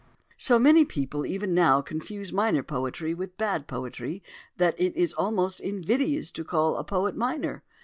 So 0.39 0.57
many 0.57 0.83
people 0.83 1.27
even 1.27 1.53
now 1.53 1.81
confuse 1.81 2.33
minor 2.33 2.63
poetry 2.63 3.13
with 3.13 3.37
bad 3.37 3.67
poetry 3.67 4.23
that 4.57 4.73
it 4.81 4.95
is 4.95 5.13
almost 5.13 5.59
invidious 5.61 6.31
to 6.31 6.43
call 6.43 6.77
a 6.77 6.83
poet 6.83 7.15
minor. 7.15 7.61